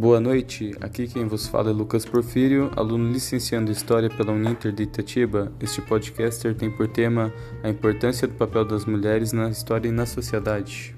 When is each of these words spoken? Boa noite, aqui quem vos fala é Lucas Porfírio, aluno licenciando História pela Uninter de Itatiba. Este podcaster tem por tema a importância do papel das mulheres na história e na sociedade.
Boa 0.00 0.18
noite, 0.18 0.74
aqui 0.80 1.06
quem 1.06 1.26
vos 1.26 1.46
fala 1.46 1.68
é 1.68 1.74
Lucas 1.74 2.06
Porfírio, 2.06 2.70
aluno 2.74 3.12
licenciando 3.12 3.70
História 3.70 4.08
pela 4.08 4.32
Uninter 4.32 4.72
de 4.72 4.84
Itatiba. 4.84 5.52
Este 5.60 5.82
podcaster 5.82 6.54
tem 6.54 6.70
por 6.70 6.88
tema 6.88 7.30
a 7.62 7.68
importância 7.68 8.26
do 8.26 8.32
papel 8.32 8.64
das 8.64 8.86
mulheres 8.86 9.34
na 9.34 9.50
história 9.50 9.90
e 9.90 9.92
na 9.92 10.06
sociedade. 10.06 10.96